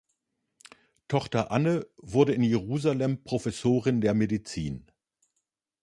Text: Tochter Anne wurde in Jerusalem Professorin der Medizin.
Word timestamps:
Tochter 1.09 1.51
Anne 1.51 1.85
wurde 1.97 2.33
in 2.33 2.41
Jerusalem 2.41 3.21
Professorin 3.23 4.01
der 4.01 4.15
Medizin. 4.15 4.87